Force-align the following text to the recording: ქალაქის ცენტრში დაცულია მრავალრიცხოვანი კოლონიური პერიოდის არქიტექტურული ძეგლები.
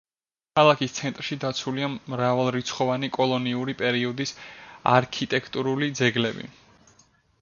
ქალაქის 0.59 0.93
ცენტრში 0.99 1.35
დაცულია 1.43 1.89
მრავალრიცხოვანი 2.13 3.11
კოლონიური 3.17 3.77
პერიოდის 3.83 4.33
არქიტექტურული 4.97 5.91
ძეგლები. 6.01 6.49